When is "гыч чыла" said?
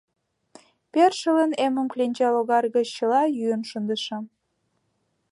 2.75-3.21